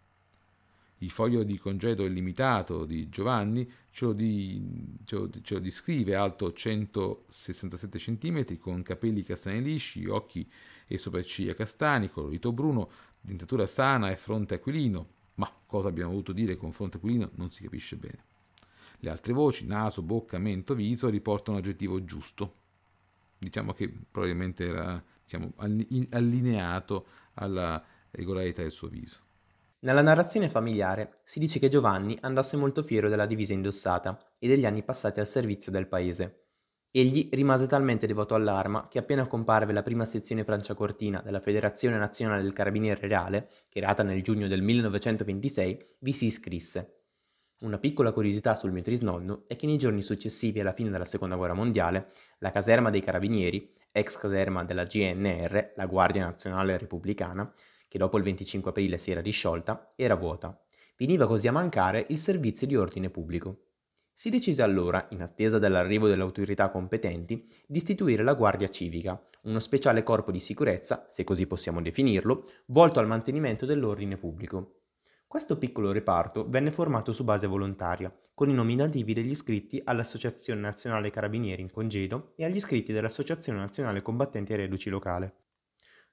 Il 0.98 1.10
foglio 1.10 1.42
di 1.42 1.58
congedo 1.58 2.04
illimitato 2.04 2.86
di 2.86 3.08
Giovanni 3.10 3.70
ce 3.90 4.06
lo, 4.06 4.12
di, 4.14 4.96
ce 5.04 5.16
lo, 5.16 5.30
ce 5.42 5.54
lo 5.54 5.60
descrive 5.60 6.14
alto 6.14 6.52
167 6.52 7.98
cm, 7.98 8.56
con 8.58 8.82
capelli 8.82 9.22
castani 9.22 9.62
lisci, 9.62 10.06
occhi 10.06 10.48
e 10.86 10.96
sopracciglia 10.96 11.54
castani, 11.54 12.08
colorito 12.08 12.52
bruno, 12.52 12.88
dentatura 13.20 13.66
sana 13.66 14.10
e 14.10 14.16
fronte 14.16 14.54
aquilino, 14.54 15.08
ma 15.34 15.52
cosa 15.66 15.88
abbiamo 15.88 16.12
voluto 16.12 16.32
dire 16.32 16.56
con 16.56 16.72
fronte 16.72 16.96
aquilino 16.96 17.30
non 17.34 17.50
si 17.50 17.62
capisce 17.64 17.96
bene. 17.96 18.24
Le 19.00 19.10
altre 19.10 19.34
voci, 19.34 19.66
naso, 19.66 20.00
bocca, 20.00 20.38
mento, 20.38 20.74
viso, 20.74 21.10
riportano 21.10 21.58
un 21.58 21.62
aggettivo 21.62 22.02
giusto. 22.04 22.54
Diciamo 23.38 23.74
che 23.74 23.92
probabilmente 24.10 24.64
era 24.64 25.04
diciamo, 25.22 25.52
allineato 25.56 27.06
alla 27.34 27.84
regolarità 28.10 28.62
del 28.62 28.70
suo 28.70 28.88
viso. 28.88 29.25
Nella 29.86 30.02
narrazione 30.02 30.48
familiare 30.48 31.20
si 31.22 31.38
dice 31.38 31.60
che 31.60 31.68
Giovanni 31.68 32.18
andasse 32.22 32.56
molto 32.56 32.82
fiero 32.82 33.08
della 33.08 33.24
divisa 33.24 33.52
indossata 33.52 34.18
e 34.36 34.48
degli 34.48 34.66
anni 34.66 34.82
passati 34.82 35.20
al 35.20 35.28
servizio 35.28 35.70
del 35.70 35.86
paese. 35.86 36.46
Egli 36.90 37.28
rimase 37.30 37.68
talmente 37.68 38.08
devoto 38.08 38.34
all'arma 38.34 38.88
che 38.88 38.98
appena 38.98 39.28
comparve 39.28 39.72
la 39.72 39.84
prima 39.84 40.04
sezione 40.04 40.42
franciacortina 40.42 41.22
della 41.22 41.38
Federazione 41.38 41.98
Nazionale 41.98 42.42
del 42.42 42.52
Carabiniere 42.52 43.06
Reale, 43.06 43.48
creata 43.70 44.02
nel 44.02 44.24
giugno 44.24 44.48
del 44.48 44.60
1926, 44.60 45.84
vi 46.00 46.12
si 46.12 46.26
iscrisse. 46.26 47.02
Una 47.60 47.78
piccola 47.78 48.10
curiosità 48.10 48.56
sul 48.56 48.72
mio 48.72 48.82
trisnonno 48.82 49.44
è 49.46 49.54
che 49.54 49.66
nei 49.66 49.78
giorni 49.78 50.02
successivi 50.02 50.58
alla 50.58 50.72
fine 50.72 50.90
della 50.90 51.04
Seconda 51.04 51.36
Guerra 51.36 51.54
Mondiale, 51.54 52.08
la 52.38 52.50
caserma 52.50 52.90
dei 52.90 53.02
Carabinieri, 53.02 53.72
ex 53.92 54.18
caserma 54.18 54.64
della 54.64 54.82
GNR, 54.82 55.74
la 55.76 55.86
Guardia 55.86 56.24
Nazionale 56.24 56.76
Repubblicana, 56.76 57.48
che 57.96 58.02
dopo 58.02 58.18
il 58.18 58.24
25 58.24 58.70
aprile 58.70 58.98
si 58.98 59.10
era 59.10 59.22
disciolta, 59.22 59.94
era 59.96 60.14
vuota. 60.14 60.62
Veniva 60.98 61.26
così 61.26 61.48
a 61.48 61.52
mancare 61.52 62.04
il 62.10 62.18
servizio 62.18 62.66
di 62.66 62.76
ordine 62.76 63.08
pubblico. 63.08 63.62
Si 64.12 64.28
decise 64.28 64.62
allora, 64.62 65.06
in 65.10 65.22
attesa 65.22 65.58
dell'arrivo 65.58 66.06
delle 66.06 66.22
autorità 66.22 66.70
competenti, 66.70 67.48
di 67.66 67.78
istituire 67.78 68.22
la 68.22 68.34
Guardia 68.34 68.68
Civica, 68.68 69.20
uno 69.44 69.58
speciale 69.58 70.02
corpo 70.02 70.30
di 70.30 70.40
sicurezza, 70.40 71.06
se 71.08 71.24
così 71.24 71.46
possiamo 71.46 71.80
definirlo, 71.80 72.44
volto 72.66 73.00
al 73.00 73.06
mantenimento 73.06 73.64
dell'ordine 73.64 74.18
pubblico. 74.18 74.82
Questo 75.26 75.58
piccolo 75.58 75.90
reparto 75.90 76.46
venne 76.48 76.70
formato 76.70 77.12
su 77.12 77.24
base 77.24 77.46
volontaria, 77.46 78.14
con 78.34 78.50
i 78.50 78.54
nominativi 78.54 79.14
degli 79.14 79.30
iscritti 79.30 79.80
all'Associazione 79.84 80.60
Nazionale 80.60 81.10
Carabinieri 81.10 81.62
in 81.62 81.70
congedo 81.70 82.32
e 82.36 82.44
agli 82.44 82.56
iscritti 82.56 82.92
dell'Associazione 82.92 83.58
Nazionale 83.58 84.02
Combattenti 84.02 84.52
e 84.52 84.56
Reduci 84.56 84.90
Locale. 84.90 85.45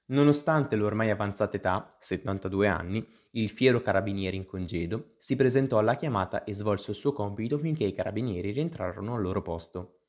Nonostante 0.06 0.76
l'ormai 0.76 1.08
avanzata 1.08 1.56
età, 1.56 1.96
72 1.98 2.68
anni, 2.68 3.06
il 3.32 3.48
fiero 3.48 3.80
carabiniere 3.80 4.36
in 4.36 4.44
congedo 4.44 5.06
si 5.16 5.34
presentò 5.34 5.78
alla 5.78 5.96
chiamata 5.96 6.44
e 6.44 6.54
svolse 6.54 6.90
il 6.90 6.96
suo 6.96 7.12
compito 7.12 7.56
finché 7.56 7.84
i 7.84 7.94
carabinieri 7.94 8.50
rientrarono 8.50 9.14
al 9.14 9.22
loro 9.22 9.40
posto. 9.40 10.00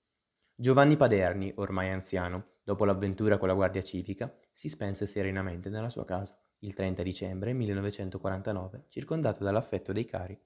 Giovanni 0.54 0.98
Paderni, 0.98 1.54
ormai 1.56 1.92
anziano, 1.92 2.56
dopo 2.64 2.84
l'avventura 2.84 3.38
con 3.38 3.48
la 3.48 3.54
Guardia 3.54 3.82
Civica, 3.82 4.34
si 4.52 4.68
spense 4.68 5.06
serenamente 5.06 5.70
nella 5.70 5.90
sua 5.90 6.04
casa 6.04 6.38
il 6.60 6.74
30 6.74 7.02
dicembre 7.02 7.54
1949, 7.54 8.86
circondato 8.90 9.44
dall'affetto 9.44 9.94
dei 9.94 10.06
cari. 10.06 10.38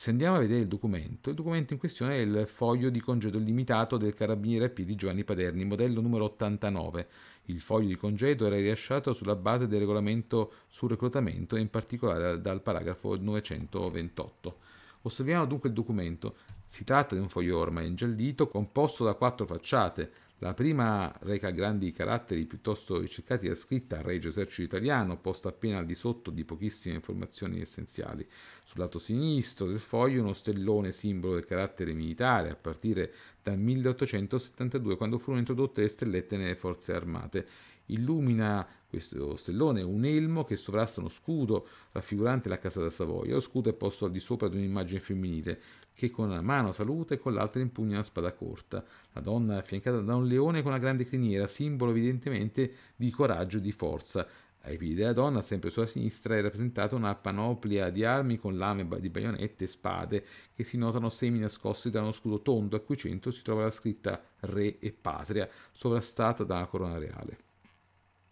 Se 0.00 0.08
andiamo 0.08 0.36
a 0.36 0.38
vedere 0.38 0.60
il 0.60 0.66
documento, 0.66 1.28
il 1.28 1.36
documento 1.36 1.74
in 1.74 1.78
questione 1.78 2.16
è 2.16 2.20
il 2.20 2.44
foglio 2.46 2.88
di 2.88 3.00
congedo 3.00 3.38
limitato 3.38 3.98
del 3.98 4.14
carabiniere 4.14 4.64
a 4.64 4.68
piedi 4.70 4.94
Giovanni 4.94 5.24
Paderni, 5.24 5.66
modello 5.66 6.00
numero 6.00 6.24
89. 6.24 7.06
Il 7.44 7.60
foglio 7.60 7.88
di 7.88 7.96
congedo 7.96 8.46
era 8.46 8.56
rilasciato 8.56 9.12
sulla 9.12 9.36
base 9.36 9.66
del 9.66 9.80
regolamento 9.80 10.52
sul 10.68 10.88
reclutamento 10.88 11.54
e 11.54 11.60
in 11.60 11.68
particolare 11.68 12.40
dal 12.40 12.62
paragrafo 12.62 13.14
928. 13.14 14.56
Osserviamo 15.02 15.44
dunque 15.44 15.68
il 15.68 15.74
documento. 15.74 16.34
Si 16.64 16.82
tratta 16.82 17.14
di 17.14 17.20
un 17.20 17.28
foglio 17.28 17.58
ormai 17.58 17.86
ingiallito 17.86 18.48
composto 18.48 19.04
da 19.04 19.12
quattro 19.12 19.44
facciate, 19.44 20.10
la 20.42 20.54
prima 20.54 21.14
reca 21.20 21.50
grandi 21.50 21.92
caratteri 21.92 22.46
piuttosto 22.46 22.98
ricercati 22.98 23.46
da 23.46 23.54
scritta 23.54 24.00
Regio 24.00 24.28
Esercito 24.28 24.62
Italiano, 24.76 25.18
posta 25.18 25.50
appena 25.50 25.76
al 25.76 25.84
di 25.84 25.94
sotto 25.94 26.30
di 26.30 26.44
pochissime 26.44 26.94
informazioni 26.94 27.60
essenziali. 27.60 28.26
Sul 28.64 28.80
lato 28.80 28.98
sinistro 28.98 29.66
del 29.66 29.78
foglio 29.78 30.22
uno 30.22 30.32
stellone 30.32 30.92
simbolo 30.92 31.34
del 31.34 31.44
carattere 31.44 31.92
militare, 31.92 32.48
a 32.48 32.56
partire 32.56 33.12
dal 33.42 33.58
1872, 33.58 34.96
quando 34.96 35.18
furono 35.18 35.40
introdotte 35.40 35.82
le 35.82 35.88
stellette 35.88 36.38
nelle 36.38 36.56
forze 36.56 36.94
armate. 36.94 37.46
Illumina 37.86 38.66
questo 38.90 39.36
stellone 39.36 39.82
un 39.82 40.04
elmo 40.04 40.42
che 40.42 40.56
sovrasta 40.56 40.98
uno 40.98 41.08
scudo 41.08 41.66
raffigurante 41.92 42.48
la 42.48 42.58
casa 42.58 42.82
da 42.82 42.90
Savoia. 42.90 43.34
Lo 43.34 43.40
scudo 43.40 43.70
è 43.70 43.72
posto 43.72 44.04
al 44.04 44.10
di 44.10 44.18
sopra 44.18 44.48
di 44.48 44.56
un'immagine 44.56 44.98
femminile 44.98 45.60
che 45.94 46.10
con 46.10 46.28
una 46.28 46.42
mano 46.42 46.72
saluta 46.72 47.14
e 47.14 47.18
con 47.18 47.32
l'altra 47.32 47.60
impugna 47.60 47.94
una 47.94 48.02
spada 48.02 48.32
corta. 48.32 48.84
La 49.12 49.20
donna 49.20 49.54
è 49.54 49.58
affiancata 49.58 50.00
da 50.00 50.16
un 50.16 50.26
leone 50.26 50.62
con 50.62 50.72
una 50.72 50.80
grande 50.80 51.04
criniera, 51.04 51.46
simbolo 51.46 51.92
evidentemente 51.92 52.72
di 52.96 53.10
coraggio 53.10 53.58
e 53.58 53.60
di 53.60 53.72
forza. 53.72 54.26
Ai 54.62 54.76
piedi 54.76 54.94
della 54.94 55.14
donna, 55.14 55.40
sempre 55.40 55.70
sulla 55.70 55.86
sinistra, 55.86 56.36
è 56.36 56.42
rappresentata 56.42 56.94
una 56.94 57.14
panoplia 57.14 57.88
di 57.90 58.04
armi 58.04 58.38
con 58.38 58.58
lame 58.58 58.86
di 59.00 59.08
baionette 59.08 59.64
e 59.64 59.68
spade 59.68 60.24
che 60.54 60.64
si 60.64 60.76
notano 60.76 61.08
semi 61.08 61.38
nascosti 61.38 61.88
da 61.88 62.00
uno 62.00 62.12
scudo 62.12 62.42
tondo 62.42 62.76
a 62.76 62.80
cui 62.80 62.96
centro 62.96 63.30
si 63.30 63.42
trova 63.42 63.62
la 63.62 63.70
scritta 63.70 64.22
Re 64.40 64.78
e 64.78 64.92
Patria, 64.92 65.48
sovrastata 65.70 66.44
da 66.44 66.56
una 66.56 66.66
corona 66.66 66.98
reale. 66.98 67.49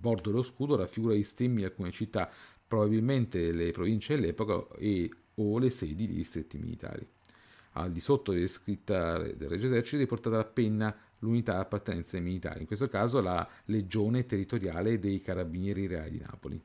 Bordo 0.01 0.31
dello 0.31 0.43
scudo 0.43 0.77
raffigura 0.77 1.15
gli 1.15 1.25
stemmi 1.25 1.57
di 1.57 1.65
alcune 1.65 1.91
città, 1.91 2.31
probabilmente 2.67 3.53
le 3.53 3.71
province 3.73 4.15
dell'epoca 4.15 4.67
e 4.79 5.11
o 5.35 5.59
le 5.59 5.71
sedi 5.71 6.07
di 6.07 6.15
distretti 6.15 6.59
militari 6.59 7.07
al 7.79 7.93
di 7.93 8.01
sotto 8.01 8.33
della 8.33 8.47
scritta 8.47 9.19
del 9.19 9.49
Regio 9.49 9.67
Esercito 9.67 9.97
è 9.97 10.01
riportata 10.01 10.37
la 10.37 10.45
penna 10.45 10.95
l'unità 11.21 11.55
di 11.55 11.61
appartenenza 11.61 12.17
ai 12.17 12.23
militari, 12.23 12.61
in 12.61 12.67
questo 12.67 12.89
caso 12.89 13.21
la 13.21 13.49
Legione 13.67 14.27
Territoriale 14.27 14.99
dei 14.99 15.21
Carabinieri 15.21 15.87
Reali 15.87 16.11
di 16.11 16.19
Napoli. 16.19 16.61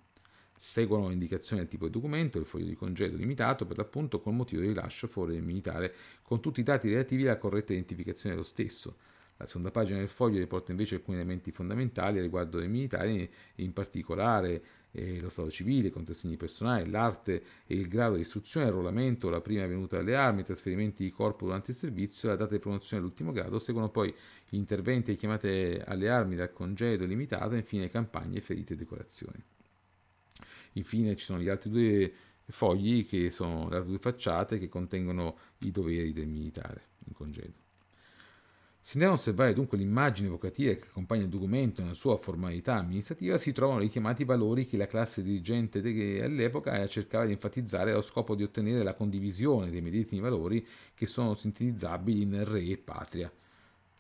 Seguono 0.56 1.12
indicazioni 1.12 1.62
del 1.62 1.70
tipo 1.70 1.86
di 1.86 1.92
documento, 1.92 2.40
il 2.40 2.46
foglio 2.46 2.66
di 2.66 2.75
congedo 2.75 3.18
limitato 3.18 3.66
per 3.66 3.78
l'appunto 3.78 4.22
col 4.22 4.34
motivo 4.34 4.62
di 4.62 4.68
rilascio 4.68 5.08
fuori 5.08 5.34
del 5.34 5.44
militare, 5.44 5.94
con 6.22 6.42
tutti 6.42 6.62
i 6.62 6.63
dati 6.63 6.90
relativi 6.90 7.24
alla 7.24 7.38
corretta 7.38 7.74
identificazione 7.74 8.36
dello 8.36 8.48
stesso. 8.48 8.98
La 9.44 9.50
seconda 9.50 9.72
pagina 9.72 10.00
del 10.00 10.08
foglio 10.08 10.40
riporta 10.40 10.72
invece 10.72 10.96
alcuni 10.96 11.18
elementi 11.18 11.52
fondamentali 11.52 12.22
riguardo 12.22 12.60
dei 12.60 12.70
militari, 12.70 13.30
in 13.56 13.74
particolare 13.74 14.64
eh, 14.92 15.20
lo 15.20 15.28
stato 15.28 15.52
civile, 15.52 15.90
i 15.90 15.92
contrassegni 15.92 16.38
personali, 16.38 16.90
l'arte 16.90 17.44
e 17.68 17.76
il 17.76 17.90
grado 17.90 18.16
di 18.16 18.22
istruzione, 18.22 18.68
l'arruolamento, 18.68 19.30
la 19.30 19.42
prima 19.42 19.68
venuta 19.68 20.00
alle 20.00 20.16
armi, 20.16 20.42
i 20.42 20.44
trasferimenti 20.46 21.04
di 21.04 21.12
corpo 21.12 21.44
durante 21.44 21.72
il 21.72 21.78
servizio, 21.78 22.30
la 22.30 22.38
data 22.38 22.54
di 22.54 22.60
promozione 22.60 23.04
all'ultimo 23.04 23.34
grado, 23.34 23.60
seguono 23.60 23.90
poi 23.90 24.16
gli 24.48 24.56
interventi 24.56 25.12
e 25.12 25.16
chiamate 25.16 25.84
alle 25.86 26.10
armi 26.10 26.38
dal 26.38 26.54
congedo 26.54 27.06
limitato 27.06 27.56
infine 27.56 27.90
campagne, 27.90 28.40
ferite 28.40 28.76
e 28.76 28.78
decorazioni. 28.78 29.44
Infine 30.74 31.18
ci 31.18 31.26
sono 31.26 31.40
gli 31.40 31.50
altri 31.50 31.70
due 31.70 32.14
fogli 32.46 33.06
che 33.06 33.30
sono 33.30 33.68
le 33.68 33.76
altre 33.76 33.90
due 33.90 34.00
facciate 34.00 34.58
che 34.58 34.70
contengono 34.70 35.38
i 35.60 35.72
doveri 35.72 36.14
del 36.14 36.28
militare 36.28 36.82
in 37.08 37.14
congedo. 37.14 37.62
Si 38.86 38.96
andiamo 38.96 39.13
a 39.13 39.18
osservare 39.18 39.54
dunque 39.54 39.78
l'immagine 39.78 40.28
evocativa 40.28 40.74
che 40.74 40.88
accompagna 40.90 41.24
il 41.24 41.30
documento 41.30 41.82
nella 41.82 41.94
sua 41.94 42.18
formalità 42.18 42.75
amministrativa, 42.75 43.38
si 43.38 43.54
trovano 43.54 43.80
richiamati 43.80 44.25
valori 44.25 44.68
che 44.68 44.75
la 44.75 44.88
classe 44.88 45.24
dirigente 45.24 45.80
all'epoca 46.22 46.86
cercava 46.88 47.25
di 47.25 47.32
enfatizzare 47.32 47.92
allo 47.92 48.02
scopo 48.02 48.36
di 48.36 48.44
ottenere 48.44 48.84
la 48.84 48.94
condivisione 48.94 49.70
dei 49.70 49.80
medesimi 49.80 50.20
valori 50.20 50.68
che 50.94 51.06
sono 51.06 51.34
sintetizzabili 51.34 52.24
in 52.24 52.44
re 52.44 52.62
e 52.62 52.78
patria. 52.78 53.32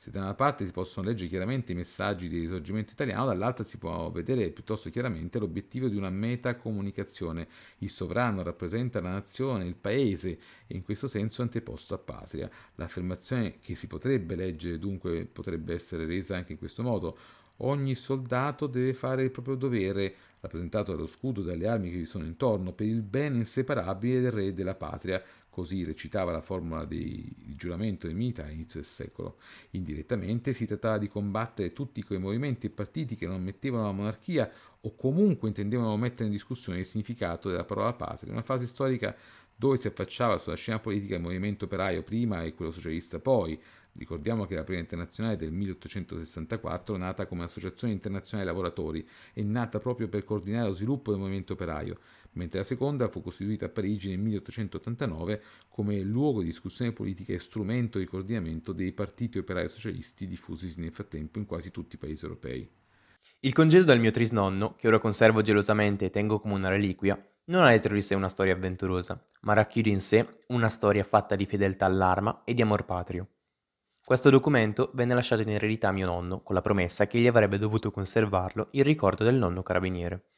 Se 0.03 0.11
da 0.11 0.19
una 0.19 0.33
parte 0.33 0.65
si 0.65 0.73
possono 0.73 1.07
leggere 1.07 1.29
chiaramente 1.29 1.71
i 1.71 1.75
messaggi 1.75 2.27
di 2.27 2.39
risorgimento 2.39 2.91
italiano, 2.91 3.27
dall'altra 3.27 3.63
si 3.63 3.77
può 3.77 4.11
vedere 4.11 4.49
piuttosto 4.49 4.89
chiaramente 4.89 5.39
l'obiettivo 5.39 5.87
di 5.87 5.95
una 5.95 6.09
metacomunicazione. 6.09 7.47
Il 7.77 7.89
sovrano 7.89 8.43
rappresenta 8.43 8.99
la 8.99 9.11
nazione, 9.11 9.63
il 9.63 9.77
paese 9.77 10.37
e 10.67 10.75
in 10.75 10.83
questo 10.83 11.07
senso 11.07 11.41
anteposto 11.41 11.93
a 11.93 11.99
patria. 11.99 12.49
L'affermazione 12.75 13.59
che 13.61 13.75
si 13.75 13.87
potrebbe 13.87 14.35
leggere 14.35 14.77
dunque 14.77 15.23
potrebbe 15.23 15.73
essere 15.73 16.05
resa 16.05 16.35
anche 16.35 16.51
in 16.51 16.57
questo 16.57 16.83
modo. 16.83 17.17
Ogni 17.57 17.95
soldato 17.95 18.67
deve 18.67 18.93
fare 18.93 19.23
il 19.23 19.31
proprio 19.31 19.55
dovere, 19.55 20.15
rappresentato 20.41 20.91
dallo 20.91 21.05
scudo 21.05 21.39
e 21.39 21.45
dalle 21.45 21.65
armi 21.65 21.91
che 21.91 21.97
vi 21.99 22.05
sono 22.05 22.25
intorno, 22.25 22.73
per 22.73 22.87
il 22.87 23.03
bene 23.03 23.37
inseparabile 23.37 24.19
del 24.19 24.31
re 24.31 24.45
e 24.47 24.53
della 24.53 24.75
patria, 24.75 25.23
Così 25.53 25.83
recitava 25.83 26.31
la 26.31 26.41
formula 26.41 26.83
di, 26.83 27.31
di 27.37 27.53
giuramento 27.53 28.07
dei 28.07 28.15
militari 28.15 28.47
all'inizio 28.47 28.79
del 28.79 28.89
secolo. 28.89 29.37
Indirettamente 29.71 30.51
si 30.51 30.65
trattava 30.65 30.97
di 30.97 31.07
combattere 31.07 31.73
tutti 31.73 32.01
quei 32.01 32.17
movimenti 32.17 32.65
e 32.65 32.69
partiti 32.71 33.15
che 33.15 33.27
non 33.27 33.35
ammettevano 33.35 33.83
la 33.83 33.91
monarchia 33.91 34.49
o 34.81 34.95
comunque 34.95 35.49
intendevano 35.49 35.95
mettere 35.95 36.25
in 36.25 36.31
discussione 36.31 36.79
il 36.79 36.87
significato 36.87 37.51
della 37.51 37.65
parola 37.65 37.93
patria, 37.93 38.31
una 38.31 38.41
fase 38.41 38.65
storica 38.65 39.15
dove 39.55 39.77
si 39.77 39.85
affacciava 39.85 40.39
sulla 40.39 40.55
scena 40.55 40.79
politica 40.79 41.17
il 41.17 41.21
movimento 41.21 41.65
operaio 41.65 42.01
prima 42.01 42.41
e 42.41 42.55
quello 42.55 42.71
socialista 42.71 43.19
poi. 43.19 43.61
Ricordiamo 43.95 44.47
che 44.47 44.55
la 44.55 44.63
prima 44.63 44.79
internazionale 44.79 45.35
del 45.35 45.51
1864, 45.51 46.97
nata 46.97 47.27
come 47.27 47.43
Associazione 47.43 47.93
Internazionale 47.93 48.49
Lavoratori, 48.49 49.07
è 49.33 49.43
nata 49.43 49.77
proprio 49.77 50.07
per 50.07 50.23
coordinare 50.23 50.65
lo 50.69 50.73
sviluppo 50.73 51.11
del 51.11 51.19
movimento 51.19 51.53
operaio 51.53 51.99
mentre 52.33 52.59
la 52.59 52.65
seconda 52.65 53.07
fu 53.07 53.21
costituita 53.21 53.65
a 53.65 53.69
Parigi 53.69 54.09
nel 54.09 54.19
1889 54.19 55.41
come 55.69 55.99
luogo 56.01 56.39
di 56.39 56.45
discussione 56.45 56.93
politica 56.93 57.33
e 57.33 57.39
strumento 57.39 57.99
di 57.99 58.05
coordinamento 58.05 58.73
dei 58.73 58.91
partiti 58.91 59.37
operai 59.37 59.69
socialisti 59.69 60.27
diffusi 60.27 60.73
nel 60.77 60.91
frattempo 60.91 61.39
in 61.39 61.45
quasi 61.45 61.71
tutti 61.71 61.95
i 61.95 61.99
paesi 61.99 62.23
europei. 62.23 62.69
Il 63.39 63.53
congedo 63.53 63.83
dal 63.83 63.99
mio 63.99 64.11
trisnonno, 64.11 64.75
che 64.75 64.87
ora 64.87 64.99
conservo 64.99 65.41
gelosamente 65.41 66.05
e 66.05 66.09
tengo 66.09 66.39
come 66.39 66.53
una 66.53 66.69
reliquia, 66.69 67.21
non 67.45 67.65
ha 67.65 67.69
dietro 67.69 67.93
di 67.93 68.01
sé 68.01 68.15
una 68.15 68.29
storia 68.29 68.53
avventurosa, 68.53 69.21
ma 69.41 69.53
racchiude 69.53 69.89
in 69.89 69.99
sé 69.99 70.25
una 70.47 70.69
storia 70.69 71.03
fatta 71.03 71.35
di 71.35 71.45
fedeltà 71.45 71.85
all'arma 71.85 72.43
e 72.45 72.53
di 72.53 72.61
amor 72.61 72.85
patrio. 72.85 73.27
Questo 74.05 74.29
documento 74.29 74.91
venne 74.93 75.13
lasciato 75.13 75.41
in 75.41 75.49
eredità 75.49 75.89
a 75.89 75.91
mio 75.91 76.05
nonno, 76.05 76.41
con 76.41 76.55
la 76.55 76.61
promessa 76.61 77.07
che 77.07 77.17
egli 77.17 77.27
avrebbe 77.27 77.57
dovuto 77.57 77.91
conservarlo 77.91 78.67
in 78.71 78.83
ricordo 78.83 79.23
del 79.23 79.35
nonno 79.35 79.63
carabiniere. 79.63 80.32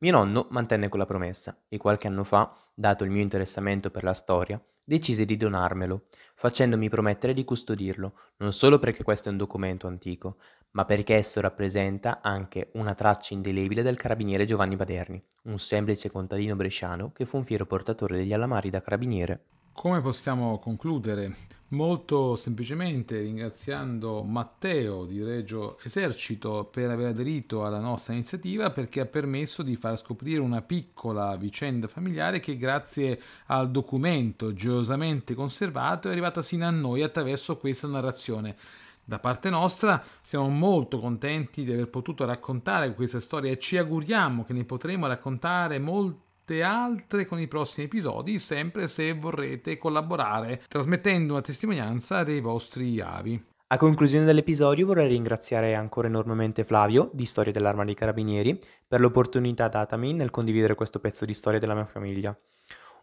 Mio 0.00 0.12
nonno 0.12 0.46
mantenne 0.50 0.88
quella 0.88 1.06
promessa 1.06 1.64
e 1.68 1.76
qualche 1.76 2.06
anno 2.06 2.22
fa, 2.22 2.54
dato 2.72 3.02
il 3.02 3.10
mio 3.10 3.20
interessamento 3.20 3.90
per 3.90 4.04
la 4.04 4.12
storia, 4.12 4.62
decise 4.84 5.24
di 5.24 5.36
donarmelo, 5.36 6.04
facendomi 6.34 6.88
promettere 6.88 7.32
di 7.32 7.44
custodirlo, 7.44 8.12
non 8.36 8.52
solo 8.52 8.78
perché 8.78 9.02
questo 9.02 9.28
è 9.28 9.32
un 9.32 9.38
documento 9.38 9.88
antico, 9.88 10.36
ma 10.72 10.84
perché 10.84 11.16
esso 11.16 11.40
rappresenta 11.40 12.20
anche 12.22 12.70
una 12.74 12.94
traccia 12.94 13.34
indelebile 13.34 13.82
del 13.82 13.96
carabiniere 13.96 14.44
Giovanni 14.44 14.76
Baderni, 14.76 15.20
un 15.44 15.58
semplice 15.58 16.12
contadino 16.12 16.54
bresciano 16.54 17.10
che 17.10 17.26
fu 17.26 17.38
un 17.38 17.44
fiero 17.44 17.66
portatore 17.66 18.18
degli 18.18 18.32
alamari 18.32 18.70
da 18.70 18.80
carabiniere. 18.80 19.46
Come 19.72 20.00
possiamo 20.00 20.60
concludere? 20.60 21.34
Molto 21.70 22.34
semplicemente 22.34 23.20
ringraziando 23.20 24.22
Matteo 24.22 25.04
di 25.04 25.22
Reggio 25.22 25.78
Esercito 25.82 26.64
per 26.64 26.88
aver 26.88 27.08
aderito 27.08 27.66
alla 27.66 27.78
nostra 27.78 28.14
iniziativa 28.14 28.70
perché 28.70 29.00
ha 29.00 29.04
permesso 29.04 29.62
di 29.62 29.76
far 29.76 29.98
scoprire 29.98 30.40
una 30.40 30.62
piccola 30.62 31.36
vicenda 31.36 31.86
familiare 31.86 32.40
che 32.40 32.56
grazie 32.56 33.20
al 33.48 33.70
documento 33.70 34.54
gelosamente 34.54 35.34
conservato 35.34 36.08
è 36.08 36.12
arrivata 36.12 36.40
sino 36.40 36.64
a 36.64 36.70
noi 36.70 37.02
attraverso 37.02 37.58
questa 37.58 37.86
narrazione. 37.86 38.56
Da 39.04 39.18
parte 39.18 39.50
nostra 39.50 40.02
siamo 40.22 40.48
molto 40.48 40.98
contenti 40.98 41.64
di 41.64 41.72
aver 41.72 41.90
potuto 41.90 42.24
raccontare 42.24 42.94
questa 42.94 43.20
storia 43.20 43.52
e 43.52 43.58
ci 43.58 43.76
auguriamo 43.76 44.42
che 44.42 44.54
ne 44.54 44.64
potremo 44.64 45.06
raccontare 45.06 45.78
molte 45.78 46.27
tante 46.48 46.62
altre 46.62 47.26
con 47.26 47.38
i 47.38 47.46
prossimi 47.46 47.86
episodi, 47.86 48.38
sempre 48.38 48.88
se 48.88 49.12
vorrete 49.12 49.76
collaborare 49.76 50.62
trasmettendo 50.66 51.34
una 51.34 51.42
testimonianza 51.42 52.22
dei 52.22 52.40
vostri 52.40 52.98
avi. 53.00 53.40
A 53.66 53.76
conclusione 53.76 54.24
dell'episodio 54.24 54.86
vorrei 54.86 55.08
ringraziare 55.08 55.74
ancora 55.74 56.08
enormemente 56.08 56.64
Flavio 56.64 57.10
di 57.12 57.26
Storia 57.26 57.52
dell'Arma 57.52 57.84
dei 57.84 57.94
Carabinieri 57.94 58.58
per 58.86 59.00
l'opportunità 59.00 59.68
datami 59.68 60.14
nel 60.14 60.30
condividere 60.30 60.74
questo 60.74 61.00
pezzo 61.00 61.26
di 61.26 61.34
storia 61.34 61.60
della 61.60 61.74
mia 61.74 61.84
famiglia. 61.84 62.34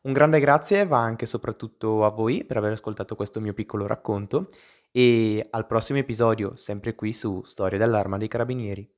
Un 0.01 0.13
grande 0.13 0.39
grazie 0.39 0.87
va 0.87 0.97
anche 0.97 1.25
e 1.25 1.27
soprattutto 1.27 2.03
a 2.03 2.09
voi 2.09 2.45
per 2.45 2.57
aver 2.57 2.71
ascoltato 2.71 3.15
questo 3.15 3.39
mio 3.39 3.53
piccolo 3.53 3.85
racconto 3.85 4.49
e 4.91 5.47
al 5.51 5.67
prossimo 5.67 5.99
episodio 5.99 6.55
sempre 6.55 6.95
qui 6.95 7.13
su 7.13 7.43
Storia 7.43 7.77
dell'Arma 7.77 8.17
dei 8.17 8.27
Carabinieri. 8.27 8.89